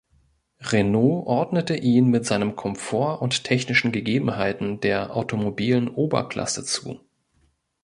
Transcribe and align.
Renault 0.61 1.27
ordnete 1.27 1.75
ihn 1.75 2.07
mit 2.07 2.25
seinem 2.25 2.55
Komfort 2.55 3.21
und 3.21 3.43
technischen 3.43 3.91
Gegebenheiten 3.91 4.79
der 4.79 5.15
"automobilen 5.15 5.87
Oberklasse" 5.89 6.63
zu. 6.63 6.99